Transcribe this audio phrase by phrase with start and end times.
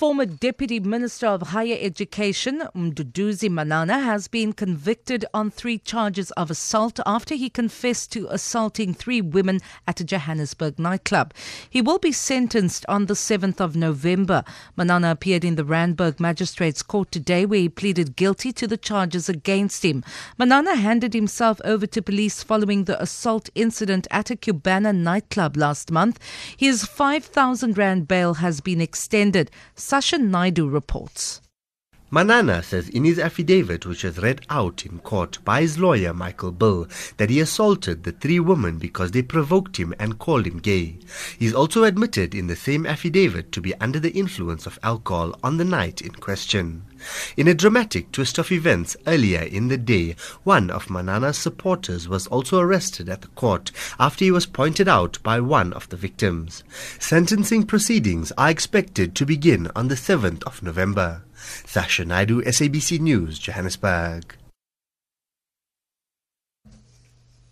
[0.00, 6.50] Former Deputy Minister of Higher Education, Mduduzi Manana, has been convicted on three charges of
[6.50, 11.34] assault after he confessed to assaulting three women at a Johannesburg nightclub.
[11.68, 14.42] He will be sentenced on the 7th of November.
[14.74, 19.28] Manana appeared in the Randburg Magistrates Court today where he pleaded guilty to the charges
[19.28, 20.02] against him.
[20.38, 25.90] Manana handed himself over to police following the assault incident at a Cubana nightclub last
[25.90, 26.18] month.
[26.56, 29.50] His 5,000 Rand bail has been extended.
[29.90, 31.40] Sasha Naidu reports.
[32.12, 36.52] Manana says in his affidavit, which was read out in court by his lawyer Michael
[36.52, 41.00] Bill, that he assaulted the three women because they provoked him and called him gay.
[41.40, 45.56] He's also admitted in the same affidavit to be under the influence of alcohol on
[45.56, 46.84] the night in question.
[47.36, 52.26] In a dramatic twist of events earlier in the day, one of Manana's supporters was
[52.26, 56.64] also arrested at the court after he was pointed out by one of the victims.
[56.98, 61.22] Sentencing proceedings are expected to begin on the 7th of November.
[61.66, 64.36] Sasha Naidu, SABC News, Johannesburg.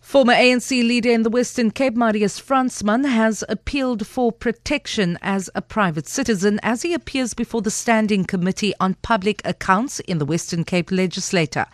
[0.09, 5.61] Former ANC leader in the Western Cape, Marius Fransman, has appealed for protection as a
[5.61, 10.64] private citizen as he appears before the Standing Committee on Public Accounts in the Western
[10.64, 11.67] Cape Legislature.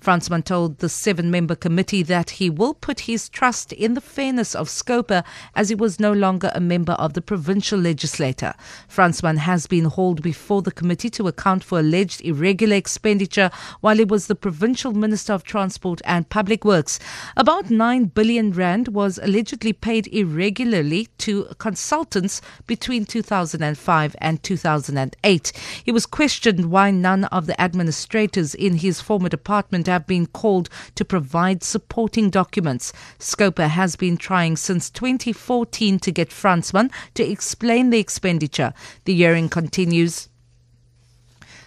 [0.00, 4.54] Fransman told the seven member committee that he will put his trust in the fairness
[4.54, 5.22] of Scopa
[5.54, 8.54] as he was no longer a member of the provincial legislature.
[8.88, 13.50] Fransman has been hauled before the committee to account for alleged irregular expenditure
[13.82, 16.98] while he was the provincial minister of transport and public works.
[17.36, 25.52] About 9 billion rand was allegedly paid irregularly to consultants between 2005 and 2008.
[25.84, 30.68] He was questioned why none of the administrators in his former department have been called
[30.94, 32.92] to provide supporting documents.
[33.18, 38.72] Scopa has been trying since 2014 to get Fransman to explain the expenditure.
[39.06, 40.28] The hearing continues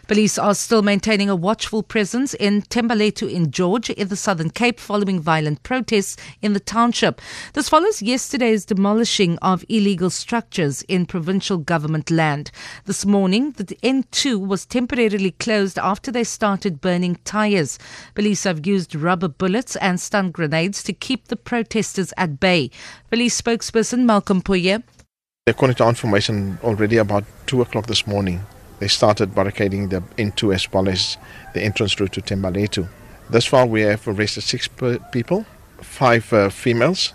[0.07, 4.79] Police are still maintaining a watchful presence in Thembalethu in George in the Southern Cape
[4.79, 7.19] following violent protests in the township.
[7.53, 12.51] This follows yesterday's demolishing of illegal structures in provincial government land.
[12.85, 17.79] This morning, the N2 was temporarily closed after they started burning tires.
[18.13, 22.69] Police have used rubber bullets and stun grenades to keep the protesters at bay.
[23.09, 24.83] Police spokesperson Malcolm Pojie.
[25.47, 28.41] According to information, already about 2 o'clock this morning,
[28.80, 31.18] they started barricading the N2 as well as
[31.53, 32.88] the entrance route to Thembalethu.
[33.30, 34.69] Thus far, we have arrested six
[35.12, 35.46] people,
[35.81, 37.14] five uh, females.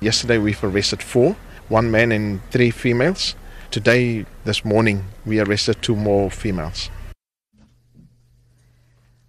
[0.00, 1.36] Yesterday, we've arrested four,
[1.68, 3.34] one man and three females.
[3.70, 6.90] Today, this morning, we arrested two more females.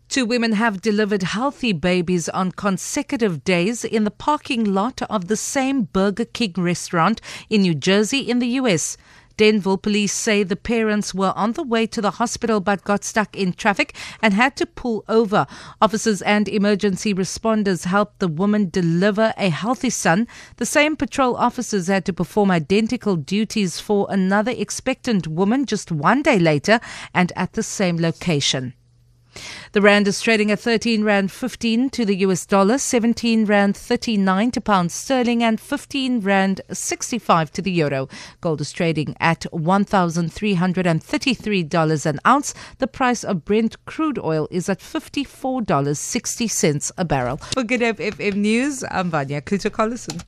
[0.10, 5.36] Two women have delivered healthy babies on consecutive days in the parking lot of the
[5.36, 8.98] same Burger King restaurant in New Jersey, in the U.S.
[9.38, 13.36] Denville police say the parents were on the way to the hospital but got stuck
[13.36, 15.46] in traffic and had to pull over.
[15.81, 20.28] Officers and emergency responders helped the woman deliver a healthy son.
[20.58, 26.24] The same patrol officers had to perform identical duties for another expectant woman just one
[26.24, 26.80] day later
[27.14, 28.74] and at the same location.
[29.74, 34.52] The rand is trading at 13 rand 15 to the US dollar, 17 rand 39
[34.52, 38.08] to pound sterling and 15 rand 65 to the euro.
[38.40, 42.54] Gold is trading at $1,333 an ounce.
[42.78, 47.38] The price of Brent crude oil is at $54.60 a barrel.
[47.38, 50.22] For Good FM News, I'm Vanya Kluter-Collison.